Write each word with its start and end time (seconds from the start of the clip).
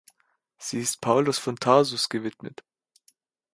Sie 0.57 0.79
ist 0.79 0.99
Paulus 0.99 1.37
von 1.37 1.57
Tarsus 1.57 2.09
gewidmet. 2.09 2.63